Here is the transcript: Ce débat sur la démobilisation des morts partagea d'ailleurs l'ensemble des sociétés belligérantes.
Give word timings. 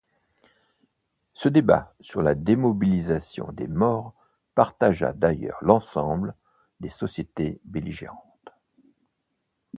Ce 1.35 1.47
débat 1.47 1.93
sur 2.01 2.23
la 2.23 2.33
démobilisation 2.33 3.51
des 3.51 3.67
morts 3.67 4.15
partagea 4.55 5.13
d'ailleurs 5.13 5.59
l'ensemble 5.61 6.33
des 6.79 6.89
sociétés 6.89 7.61
belligérantes. 7.65 8.49